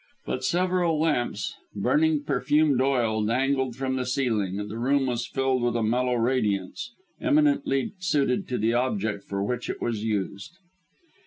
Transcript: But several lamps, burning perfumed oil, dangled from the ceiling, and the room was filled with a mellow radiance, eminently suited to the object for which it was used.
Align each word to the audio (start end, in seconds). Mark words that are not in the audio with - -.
But 0.25 0.43
several 0.43 0.99
lamps, 0.99 1.53
burning 1.75 2.23
perfumed 2.23 2.81
oil, 2.81 3.23
dangled 3.23 3.75
from 3.75 3.97
the 3.97 4.05
ceiling, 4.07 4.59
and 4.59 4.67
the 4.67 4.79
room 4.79 5.05
was 5.05 5.27
filled 5.27 5.61
with 5.61 5.75
a 5.75 5.83
mellow 5.83 6.15
radiance, 6.15 6.91
eminently 7.21 7.93
suited 7.99 8.47
to 8.47 8.57
the 8.57 8.73
object 8.73 9.23
for 9.23 9.43
which 9.43 9.69
it 9.69 9.79
was 9.79 10.03
used. 10.03 10.57